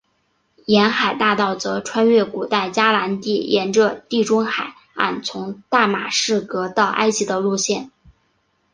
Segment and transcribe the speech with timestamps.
[0.65, 7.91] 沿海大道则穿越古代迦南地沿着地中海岸从大马士革到埃及的路线。